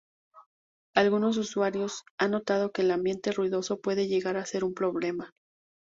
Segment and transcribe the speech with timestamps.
[0.95, 5.31] Algunos usuarios han notado que el ambiente ruidoso puede llegar a ser un problema.